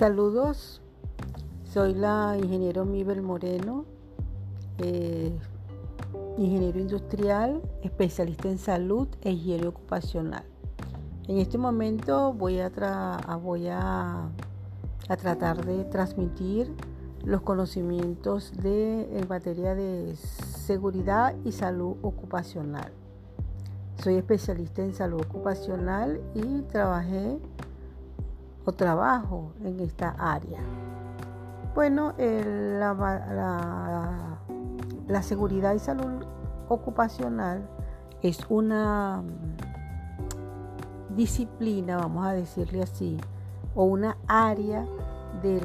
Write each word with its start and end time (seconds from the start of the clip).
Saludos, 0.00 0.80
soy 1.62 1.92
la 1.92 2.34
ingeniero 2.42 2.86
Mibel 2.86 3.20
Moreno, 3.20 3.84
eh, 4.78 5.38
ingeniero 6.38 6.80
industrial, 6.80 7.60
especialista 7.82 8.48
en 8.48 8.56
salud 8.56 9.08
e 9.20 9.32
higiene 9.32 9.66
ocupacional. 9.66 10.44
En 11.28 11.36
este 11.36 11.58
momento 11.58 12.32
voy 12.32 12.60
a, 12.60 12.70
tratar 15.20 15.66
de 15.66 15.84
transmitir 15.84 16.74
los 17.22 17.42
conocimientos 17.42 18.54
de, 18.56 19.18
en 19.18 19.28
materia 19.28 19.74
de 19.74 20.16
seguridad 20.16 21.34
y 21.44 21.52
salud 21.52 21.96
ocupacional. 22.00 22.90
Soy 24.02 24.14
especialista 24.14 24.80
en 24.80 24.94
salud 24.94 25.20
ocupacional 25.20 26.22
y 26.34 26.62
trabajé 26.72 27.38
trabajo 28.72 29.52
en 29.64 29.80
esta 29.80 30.10
área. 30.18 30.60
Bueno, 31.74 32.14
la, 32.18 32.94
la, 35.06 35.22
seguridad 35.22 35.74
y 35.74 35.78
salud 35.78 36.24
ocupacional 36.68 37.68
es 38.22 38.40
una 38.48 39.22
mm, 39.22 41.16
disciplina, 41.16 41.98
vamos 41.98 42.26
a 42.26 42.32
decirle 42.32 42.82
así, 42.82 43.18
o 43.74 43.84
una 43.84 44.16
área 44.26 44.84
del, 45.42 45.62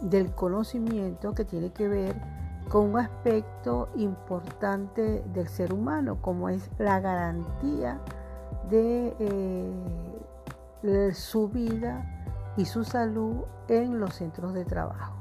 del 0.00 0.32
conocimiento 0.32 1.34
que 1.34 1.44
tiene 1.44 1.70
que 1.70 1.86
ver 1.88 2.20
con 2.68 2.90
un 2.90 2.98
aspecto 2.98 3.88
importante 3.96 5.24
del 5.32 5.48
ser 5.48 5.72
humano, 5.72 6.18
como 6.20 6.48
es 6.48 6.68
la 6.78 7.00
garantía 7.00 7.98
de 8.70 9.16
eh, 9.18 9.72
su 11.12 11.48
vida 11.48 12.04
y 12.56 12.64
su 12.64 12.84
salud 12.84 13.44
en 13.68 14.00
los 14.00 14.14
centros 14.14 14.54
de 14.54 14.64
trabajo. 14.64 15.14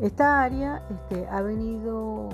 Esta 0.00 0.42
área 0.42 0.82
este, 0.90 1.28
ha, 1.28 1.42
venido, 1.42 2.28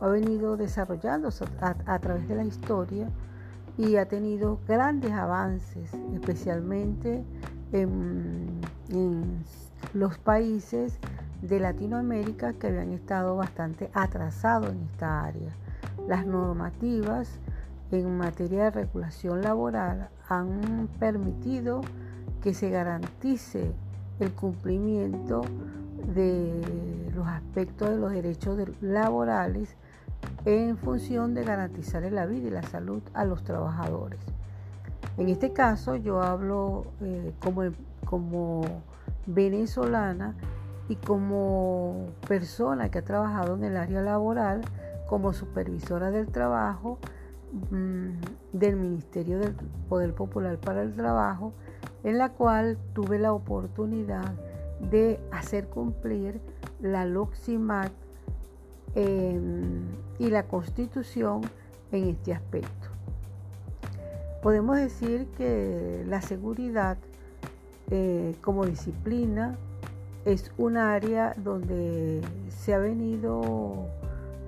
ha 0.00 0.08
venido 0.08 0.56
desarrollándose 0.56 1.44
a, 1.60 1.98
través 1.98 2.28
de 2.28 2.34
la 2.34 2.44
historia 2.44 3.08
y 3.76 3.96
ha 3.96 4.06
tenido 4.06 4.58
grandes 4.66 5.12
avances, 5.12 5.92
especialmente 6.14 7.24
en, 7.72 8.60
en 8.88 9.44
los 9.92 10.18
países 10.18 10.98
de 11.42 11.60
Latinoamérica 11.60 12.54
que 12.54 12.68
habían 12.68 12.92
estado 12.92 13.36
bastante 13.36 13.90
atrasados 13.92 14.70
en 14.70 14.82
esta 14.92 15.24
área. 15.24 15.54
Las 16.08 16.26
normativas 16.26 17.38
en 17.90 18.16
materia 18.16 18.64
de 18.64 18.70
regulación 18.70 19.42
laboral 19.42 20.08
han 20.28 20.88
permitido 20.98 21.82
que 22.42 22.54
se 22.54 22.70
garantice 22.70 23.72
el 24.20 24.32
cumplimiento 24.32 25.42
de 26.14 27.10
los 27.14 27.26
aspectos 27.26 27.90
de 27.90 27.96
los 27.96 28.12
derechos 28.12 28.58
laborales 28.80 29.76
en 30.44 30.76
función 30.76 31.34
de 31.34 31.44
garantizar 31.44 32.02
la 32.12 32.26
vida 32.26 32.48
y 32.48 32.50
la 32.50 32.62
salud 32.62 33.02
a 33.14 33.24
los 33.24 33.44
trabajadores. 33.44 34.20
En 35.16 35.28
este 35.28 35.52
caso 35.52 35.96
yo 35.96 36.22
hablo 36.22 36.86
eh, 37.00 37.32
como, 37.40 37.62
como 38.04 38.62
venezolana 39.26 40.34
y 40.88 40.96
como 40.96 42.08
persona 42.28 42.90
que 42.90 42.98
ha 42.98 43.04
trabajado 43.04 43.54
en 43.54 43.64
el 43.64 43.76
área 43.76 44.02
laboral 44.02 44.62
como 45.08 45.32
supervisora 45.32 46.10
del 46.10 46.26
trabajo 46.26 46.98
del 48.52 48.76
Ministerio 48.76 49.38
del 49.38 49.54
Poder 49.88 50.14
Popular 50.14 50.58
para 50.58 50.82
el 50.82 50.94
Trabajo, 50.94 51.52
en 52.02 52.18
la 52.18 52.30
cual 52.30 52.78
tuve 52.94 53.18
la 53.18 53.32
oportunidad 53.32 54.34
de 54.90 55.20
hacer 55.30 55.66
cumplir 55.68 56.40
la 56.80 57.04
LOXIMAT 57.04 57.92
y 58.96 60.30
la 60.30 60.44
Constitución 60.44 61.42
en 61.90 62.08
este 62.08 62.32
aspecto. 62.32 62.88
Podemos 64.42 64.76
decir 64.76 65.26
que 65.36 66.04
la 66.06 66.20
seguridad 66.20 66.98
eh, 67.90 68.34
como 68.40 68.66
disciplina 68.66 69.56
es 70.24 70.52
un 70.58 70.76
área 70.76 71.34
donde 71.36 72.20
se 72.48 72.74
ha 72.74 72.78
venido 72.78 73.86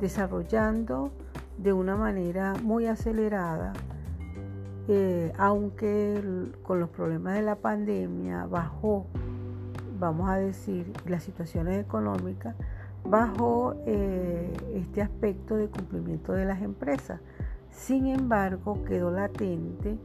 desarrollando 0.00 1.10
de 1.58 1.72
una 1.72 1.96
manera 1.96 2.54
muy 2.62 2.86
acelerada, 2.86 3.72
eh, 4.88 5.32
aunque 5.38 6.22
con 6.62 6.80
los 6.80 6.90
problemas 6.90 7.34
de 7.34 7.42
la 7.42 7.56
pandemia 7.56 8.46
bajó, 8.46 9.06
vamos 9.98 10.28
a 10.30 10.36
decir, 10.36 10.92
las 11.06 11.22
situaciones 11.22 11.82
económicas, 11.82 12.54
bajó 13.04 13.74
eh, 13.86 14.52
este 14.74 15.02
aspecto 15.02 15.56
de 15.56 15.68
cumplimiento 15.68 16.32
de 16.32 16.44
las 16.44 16.62
empresas. 16.62 17.20
Sin 17.70 18.06
embargo, 18.06 18.84
quedó 18.84 19.10
latente 19.10 19.98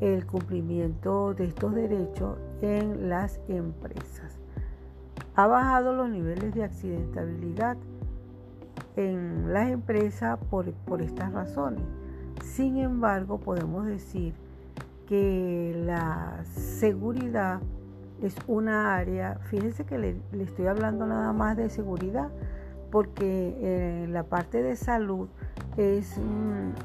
el 0.00 0.26
cumplimiento 0.26 1.34
de 1.34 1.46
estos 1.46 1.74
derechos 1.74 2.38
en 2.62 3.08
las 3.08 3.40
empresas. 3.48 4.38
Ha 5.34 5.46
bajado 5.46 5.94
los 5.94 6.08
niveles 6.10 6.54
de 6.54 6.64
accidentabilidad 6.64 7.76
en 8.98 9.52
las 9.52 9.70
empresas 9.70 10.40
por, 10.50 10.66
estas 11.00 11.32
razones. 11.32 11.82
Sin 12.42 12.78
embargo, 12.78 13.38
podemos 13.38 13.86
decir 13.86 14.34
que 15.06 15.80
la 15.86 16.40
seguridad 16.44 17.60
es 18.20 18.34
una 18.48 18.96
área, 18.96 19.38
fíjense 19.44 19.84
que 19.84 19.98
le, 19.98 20.20
estoy 20.40 20.66
hablando 20.66 21.06
nada 21.06 21.32
más 21.32 21.56
de 21.56 21.70
seguridad, 21.70 22.28
porque 22.90 23.56
eh, 23.60 24.06
la 24.08 24.24
parte 24.24 24.62
de 24.62 24.74
salud 24.74 25.28
es, 25.76 26.18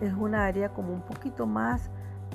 es 0.02 0.14
un 0.14 0.36
área 0.36 0.70
como 0.70 0.94
un 0.94 1.02
poquito 1.02 1.48
más 1.48 1.90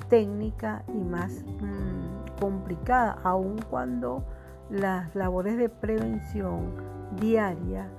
técnica 0.09 0.83
y 0.89 0.97
más 0.97 1.45
mm, 1.61 2.41
complicada, 2.41 3.17
aun 3.23 3.55
cuando 3.69 4.25
las 4.69 5.15
labores 5.15 5.57
de 5.57 5.69
prevención 5.69 6.73
diaria 7.21 7.89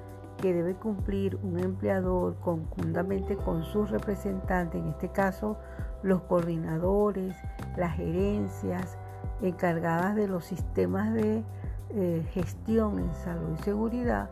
que 0.40 0.54
debe 0.54 0.74
cumplir 0.74 1.38
un 1.42 1.58
empleador 1.58 2.36
conjuntamente 2.40 3.36
con 3.36 3.62
sus 3.62 3.90
representantes, 3.90 4.80
en 4.80 4.88
este 4.88 5.08
caso 5.10 5.58
los 6.02 6.22
coordinadores, 6.22 7.36
las 7.76 7.94
gerencias 7.96 8.96
encargadas 9.42 10.16
de 10.16 10.28
los 10.28 10.44
sistemas 10.44 11.12
de 11.12 11.44
eh, 11.90 12.26
gestión 12.32 12.98
en 12.98 13.14
salud 13.14 13.56
y 13.58 13.62
seguridad, 13.62 14.30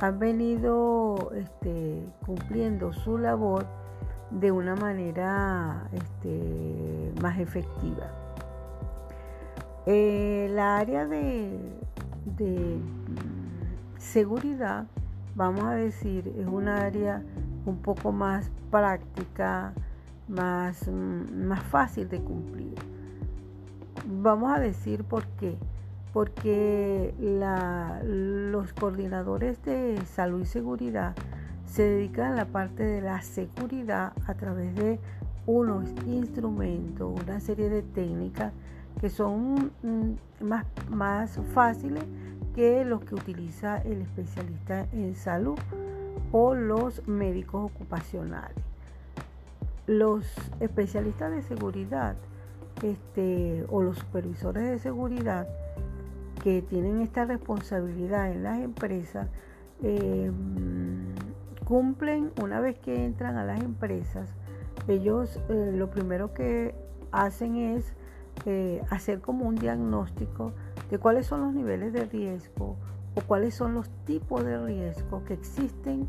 han 0.00 0.18
venido 0.18 1.32
este, 1.34 2.04
cumpliendo 2.24 2.92
su 2.92 3.18
labor 3.18 3.66
de 4.30 4.52
una 4.52 4.76
manera 4.76 5.88
este, 5.92 7.12
más 7.20 7.38
efectiva. 7.38 8.12
Eh, 9.86 10.48
la 10.52 10.76
área 10.76 11.06
de, 11.06 11.58
de 12.36 12.78
seguridad 13.96 14.86
vamos 15.38 15.64
a 15.66 15.74
decir, 15.74 16.34
es 16.36 16.46
un 16.48 16.66
área 16.66 17.22
un 17.64 17.76
poco 17.76 18.10
más 18.10 18.50
práctica, 18.72 19.72
más, 20.26 20.88
mm, 20.88 21.46
más 21.46 21.62
fácil 21.62 22.08
de 22.08 22.20
cumplir. 22.20 22.74
Vamos 24.04 24.52
a 24.52 24.58
decir 24.58 25.04
por 25.04 25.24
qué. 25.38 25.56
Porque 26.12 27.14
los 28.50 28.72
coordinadores 28.72 29.62
de 29.62 30.02
salud 30.06 30.40
y 30.40 30.46
seguridad 30.46 31.14
se 31.66 31.82
dedican 31.82 32.32
a 32.32 32.34
la 32.34 32.46
parte 32.46 32.82
de 32.82 33.02
la 33.02 33.22
seguridad 33.22 34.14
a 34.26 34.34
través 34.34 34.74
de 34.74 34.98
unos 35.46 35.88
instrumentos, 36.06 37.20
una 37.22 37.38
serie 37.38 37.68
de 37.68 37.82
técnicas 37.82 38.52
que 39.00 39.10
son 39.10 39.70
mm, 39.82 40.44
más, 40.44 40.64
más 40.90 41.38
fáciles 41.54 42.04
que 42.58 42.84
los 42.84 43.04
que 43.04 43.14
utiliza 43.14 43.78
el 43.82 44.02
especialista 44.02 44.88
en 44.90 45.14
salud 45.14 45.56
o 46.32 46.56
los 46.56 47.06
médicos 47.06 47.70
ocupacionales. 47.70 48.56
Los 49.86 50.26
especialistas 50.58 51.30
de 51.30 51.42
seguridad 51.42 52.16
este, 52.82 53.64
o 53.68 53.80
los 53.80 53.98
supervisores 53.98 54.64
de 54.64 54.80
seguridad 54.80 55.46
que 56.42 56.60
tienen 56.62 57.00
esta 57.00 57.26
responsabilidad 57.26 58.32
en 58.32 58.42
las 58.42 58.58
empresas 58.58 59.28
em, 59.84 61.14
cumplen 61.64 62.32
una 62.42 62.58
vez 62.58 62.76
que 62.80 63.04
entran 63.04 63.36
a 63.36 63.44
las 63.44 63.60
empresas. 63.62 64.34
Ellos 64.88 65.40
eh, 65.48 65.70
lo 65.76 65.92
primero 65.92 66.34
que 66.34 66.74
hacen 67.12 67.54
es 67.54 67.92
eh, 68.46 68.82
hacer 68.90 69.20
como 69.20 69.46
un 69.46 69.54
diagnóstico 69.54 70.54
de 70.90 70.98
cuáles 70.98 71.26
son 71.26 71.42
los 71.42 71.54
niveles 71.54 71.92
de 71.92 72.04
riesgo 72.04 72.76
o 73.14 73.20
cuáles 73.26 73.54
son 73.54 73.74
los 73.74 73.88
tipos 74.04 74.44
de 74.44 74.64
riesgo 74.64 75.24
que 75.24 75.34
existen 75.34 76.08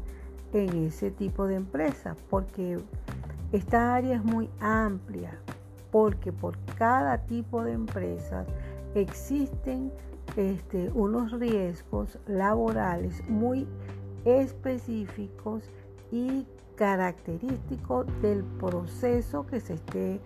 en 0.54 0.86
ese 0.86 1.12
tipo 1.12 1.48
de 1.48 1.56
empresa, 1.56 2.16
porque 2.30 2.78
esta 3.52 3.96
área 3.96 4.16
es 4.16 4.24
muy 4.24 4.50
amplia, 4.60 5.40
porque 5.92 6.31
por 6.31 6.58
cada 6.78 7.20
tipo 7.26 7.64
de 7.64 7.74
empresa 7.74 8.46
existen 8.96 9.92
este, 10.38 10.90
unos 10.94 11.31
riesgos 11.31 12.20
laborales 12.28 13.24
muy 13.28 13.68
específicos 14.26 15.64
y 16.12 16.46
característicos 16.76 18.08
del 18.22 18.44
proceso 18.44 19.46
que 19.46 19.60
se 19.60 19.74
esté 19.74 20.22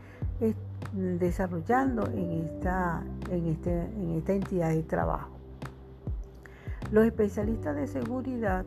desarrollando 0.94 2.08
en 2.08 2.46
esta, 2.46 3.04
en, 3.30 3.48
este, 3.48 3.72
en 3.72 4.12
esta 4.18 4.34
entidad 4.34 4.70
de 4.70 4.84
trabajo. 4.84 5.30
Los 6.92 7.06
especialistas 7.06 7.76
de 7.76 7.88
seguridad 7.88 8.66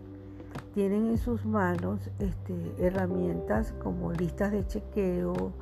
tienen 0.74 1.06
en 1.06 1.18
sus 1.18 1.44
manos 1.46 2.10
este, 2.18 2.54
herramientas 2.78 3.72
como 3.82 4.12
listas 4.12 4.52
de 4.52 4.66
chequeo, 4.66 5.52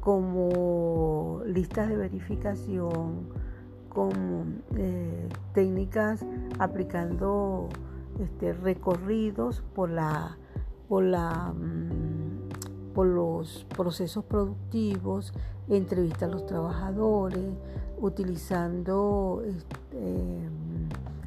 como 0.00 1.42
listas 1.44 1.88
de 1.88 1.96
verificación, 1.96 3.28
con 3.88 4.62
eh, 4.76 5.28
técnicas 5.52 6.24
aplicando 6.58 7.68
este, 8.18 8.54
recorridos 8.54 9.62
por 9.74 9.90
la, 9.90 10.38
por 10.88 11.04
la 11.04 11.52
mm, 11.52 12.01
por 12.94 13.06
los 13.06 13.66
procesos 13.76 14.24
productivos, 14.24 15.32
entrevistas 15.68 16.24
a 16.24 16.32
los 16.32 16.46
trabajadores, 16.46 17.54
utilizando 18.00 19.42
este, 19.46 20.48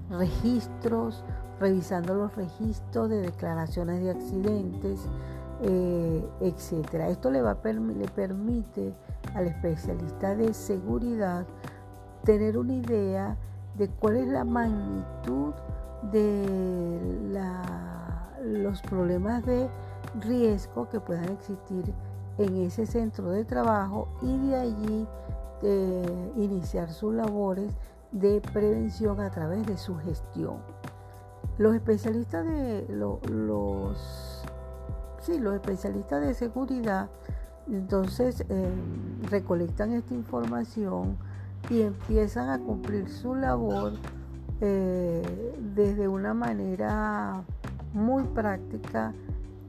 registros, 0.10 1.24
revisando 1.60 2.14
los 2.16 2.36
registros 2.36 3.10
de 3.10 3.22
declaraciones 3.22 4.02
de 4.04 4.12
accidentes, 4.12 5.00
eh, 5.62 6.26
etcétera. 6.42 7.08
Esto 7.10 7.32
le, 7.32 7.42
va 7.42 7.58
le 7.64 8.08
permite 8.10 8.94
al 9.34 9.48
especialista 9.48 10.36
de 10.36 10.54
seguridad 10.54 11.46
tener 12.24 12.58
una 12.58 12.74
idea 12.74 13.38
de 13.78 13.88
cuál 13.90 14.18
es 14.18 14.28
la 14.28 14.44
magnitud 14.44 15.54
de 16.12 17.00
los 18.44 18.82
problemas 18.82 19.46
de 19.46 19.70
riesgo 20.22 20.90
que 20.90 21.00
puedan 21.00 21.30
existir 21.30 21.94
en 22.38 22.58
ese 22.58 22.86
centro 22.86 23.30
de 23.30 23.46
trabajo 23.46 24.08
y 24.22 24.38
de 24.48 24.56
allí 24.56 25.08
eh, 25.64 26.32
iniciar 26.36 26.92
sus 26.92 27.14
labores 27.14 27.72
de 28.12 28.42
prevención 28.42 29.20
a 29.20 29.32
través 29.32 29.66
de 29.66 29.78
su 29.78 29.98
gestión. 29.98 30.58
Los 31.58 31.76
especialistas 31.76 32.46
de 32.46 32.86
los, 32.90 34.46
sí, 35.22 35.40
los 35.40 35.56
especialistas 35.56 36.22
de 36.22 36.34
seguridad 36.34 37.10
entonces 37.68 38.46
eh, 38.50 38.70
recolectan 39.30 39.94
esta 39.94 40.14
información 40.14 41.18
y 41.70 41.82
empiezan 41.82 42.50
a 42.50 42.60
cumplir 42.60 43.10
su 43.10 43.34
labor 43.34 43.94
eh, 44.62 45.56
desde 45.74 46.08
una 46.08 46.34
manera 46.34 47.44
muy 47.94 48.24
práctica, 48.24 49.14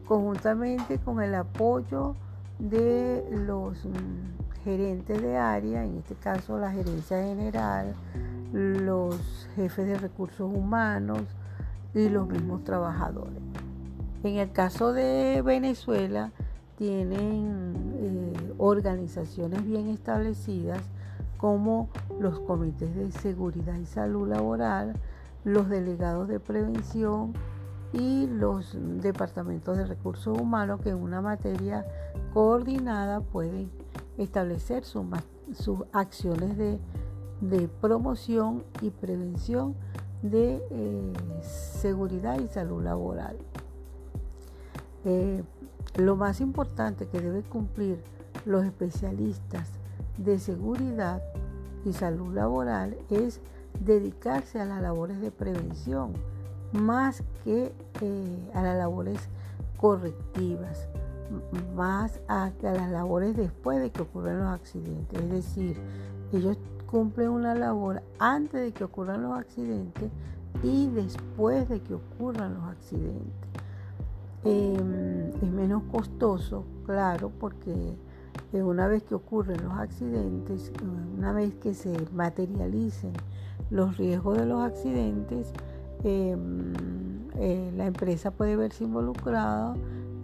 conjuntamente 0.06 0.98
con 0.98 1.20
el 1.20 1.34
apoyo 1.34 2.14
de 2.58 3.24
los 3.30 3.84
mm, 3.84 4.62
gerentes 4.64 5.20
de 5.20 5.36
área, 5.36 5.84
en 5.84 5.98
este 5.98 6.14
caso 6.14 6.58
la 6.58 6.70
gerencia 6.70 7.22
general, 7.22 7.94
los 8.52 9.48
jefes 9.56 9.86
de 9.86 9.98
recursos 9.98 10.50
humanos 10.52 11.22
y 11.94 12.08
los 12.08 12.28
mismos 12.28 12.64
trabajadores. 12.64 13.42
En 14.22 14.36
el 14.36 14.50
caso 14.52 14.92
de 14.92 15.42
Venezuela, 15.42 16.30
tienen 16.76 17.74
eh, 17.98 18.54
organizaciones 18.58 19.64
bien 19.64 19.88
establecidas 19.88 20.80
como 21.38 21.88
los 22.20 22.40
comités 22.40 22.94
de 22.94 23.10
seguridad 23.12 23.76
y 23.76 23.86
salud 23.86 24.28
laboral, 24.28 24.94
los 25.44 25.68
delegados 25.68 26.28
de 26.28 26.40
prevención 26.40 27.32
y 27.92 28.26
los 28.26 28.76
departamentos 29.00 29.76
de 29.76 29.86
recursos 29.86 30.38
humanos 30.38 30.80
que 30.80 30.90
en 30.90 30.96
una 30.96 31.20
materia 31.20 31.86
coordinada 32.32 33.20
pueden 33.20 33.70
establecer 34.18 34.84
sus, 34.84 35.06
acciones 35.92 36.56
de, 36.56 36.78
promoción 37.80 38.64
y 38.80 38.90
prevención 38.90 39.74
de 40.22 40.62
eh, 40.70 41.12
seguridad 41.42 42.40
y 42.40 42.48
salud 42.48 42.82
laboral. 42.82 43.36
Eh, 45.04 45.44
lo 45.96 46.16
más 46.16 46.40
importante 46.40 47.06
que 47.06 47.20
deben 47.20 47.42
cumplir 47.42 48.02
los 48.44 48.64
especialistas 48.64 49.70
de 50.18 50.38
seguridad 50.38 51.22
y 51.84 51.92
salud 51.92 52.34
laboral 52.34 52.96
es 53.10 53.40
dedicarse 53.80 54.60
a 54.60 54.64
las 54.64 54.82
labores 54.82 55.20
de 55.20 55.30
prevención 55.30 56.12
más 56.72 57.22
que 57.44 57.72
eh, 58.00 58.50
a 58.54 58.62
las 58.62 58.76
labores 58.76 59.28
correctivas, 59.76 60.88
más 61.74 62.20
a, 62.28 62.46
a 62.46 62.72
las 62.72 62.90
labores 62.90 63.36
después 63.36 63.80
de 63.80 63.90
que 63.90 64.02
ocurran 64.02 64.38
los 64.38 64.48
accidentes. 64.48 65.20
Es 65.20 65.30
decir, 65.30 65.76
ellos 66.32 66.58
cumplen 66.86 67.30
una 67.30 67.54
labor 67.54 68.02
antes 68.18 68.60
de 68.60 68.72
que 68.72 68.84
ocurran 68.84 69.22
los 69.22 69.38
accidentes 69.38 70.10
y 70.62 70.88
después 70.88 71.68
de 71.68 71.80
que 71.80 71.94
ocurran 71.94 72.54
los 72.54 72.64
accidentes. 72.64 73.46
Em, 74.44 75.28
es 75.42 75.50
menos 75.50 75.82
costoso, 75.90 76.64
claro, 76.84 77.32
porque 77.40 77.96
una 78.52 78.86
vez 78.86 79.02
que 79.02 79.14
ocurren 79.14 79.62
los 79.64 79.74
accidentes, 79.74 80.72
una 81.18 81.32
vez 81.32 81.54
que 81.54 81.74
se 81.74 81.92
materialicen 82.12 83.12
los 83.70 83.96
riesgos 83.96 84.38
de 84.38 84.46
los 84.46 84.62
accidentes, 84.62 85.52
em, 86.06 86.72
eh, 87.34 87.72
la 87.76 87.86
empresa 87.86 88.30
puede 88.30 88.54
verse 88.56 88.84
involucrada 88.84 89.74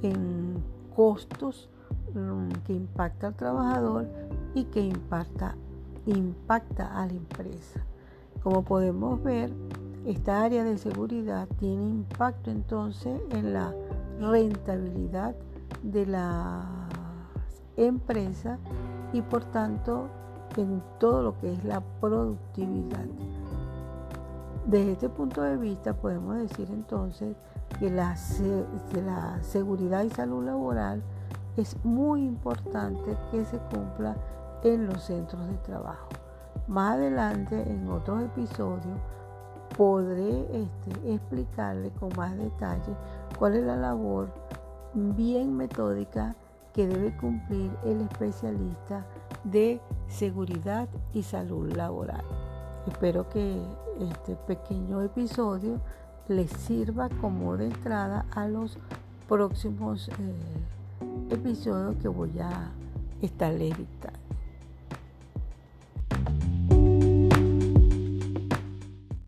en 0.02 0.62
costos 0.94 1.68
mm, 2.14 2.48
que 2.64 2.72
impacta 2.72 3.26
al 3.26 3.34
trabajador 3.34 4.06
y 4.54 4.64
que 4.64 4.80
impacta, 4.80 5.56
impacta 6.06 7.02
a 7.02 7.06
la 7.06 7.12
empresa. 7.12 7.84
Como 8.44 8.62
podemos 8.62 9.20
ver, 9.24 9.52
esta 10.06 10.42
área 10.42 10.62
de 10.62 10.78
seguridad 10.78 11.48
tiene 11.58 11.82
impacto 11.82 12.50
entonces 12.50 13.20
en 13.30 13.52
la 13.52 13.74
rentabilidad 14.20 15.34
de 15.82 16.06
la 16.06 16.64
empresa 17.76 18.58
y 19.12 19.20
por 19.20 19.44
tanto 19.44 20.08
en 20.56 20.80
todo 21.00 21.22
lo 21.22 21.38
que 21.40 21.52
es 21.52 21.64
la 21.64 21.80
productividad. 22.00 23.06
Desde 24.66 24.92
este 24.92 25.08
punto 25.08 25.42
de 25.42 25.56
vista 25.56 25.92
podemos 25.92 26.36
decir 26.36 26.68
entonces 26.70 27.36
que 27.80 27.90
la, 27.90 28.14
seguridad 28.14 30.04
y 30.04 30.10
salud 30.10 30.44
laboral 30.44 31.02
es 31.56 31.76
muy 31.84 32.24
importante 32.24 33.16
que 33.32 33.44
se 33.44 33.58
cumpla 33.58 34.16
en 34.62 34.86
los 34.86 35.02
centros 35.02 35.48
de 35.48 35.54
trabajo. 35.58 36.08
Más 36.68 36.94
adelante 36.94 37.60
en 37.68 37.88
otros 37.88 38.22
episodios 38.22 39.00
podré 39.76 40.42
este, 40.52 41.12
explicarle 41.12 41.90
con 41.98 42.10
más 42.16 42.36
detalle 42.36 42.94
cuál 43.36 43.56
es 43.56 43.64
la 43.64 43.76
labor 43.76 44.32
bien 44.94 45.56
metódica 45.56 46.36
que 46.72 46.86
debe 46.86 47.16
cumplir 47.16 47.76
el 47.84 48.02
especialista 48.02 49.04
de 49.42 49.80
seguridad 50.06 50.88
y 51.12 51.24
salud 51.24 51.72
laboral. 51.72 52.24
Espero 52.86 53.28
que 53.28 53.60
este 54.00 54.34
pequeño 54.34 55.02
episodio 55.02 55.80
les 56.28 56.50
sirva 56.50 57.08
como 57.20 57.56
de 57.56 57.66
entrada 57.66 58.26
a 58.32 58.48
los 58.48 58.78
próximos 59.28 60.08
eh, 60.08 60.14
episodios 61.30 61.96
que 62.02 62.08
voy 62.08 62.38
a 62.40 62.70
estarles 63.20 63.76
dictando. 63.76 64.21